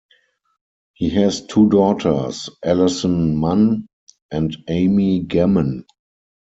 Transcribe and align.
He 0.93 1.11
has 1.11 1.45
two 1.45 1.69
daughters, 1.69 2.49
Allison 2.65 3.39
Mann 3.39 3.85
and 4.31 4.57
Amy 4.67 5.19
Gammon. 5.19 5.85